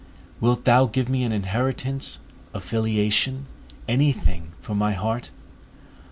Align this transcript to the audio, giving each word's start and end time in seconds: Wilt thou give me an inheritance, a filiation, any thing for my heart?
Wilt 0.39 0.65
thou 0.65 0.87
give 0.87 1.09
me 1.09 1.23
an 1.23 1.31
inheritance, 1.31 2.17
a 2.55 2.59
filiation, 2.59 3.45
any 3.87 4.11
thing 4.11 4.51
for 4.59 4.73
my 4.73 4.93
heart? 4.93 5.29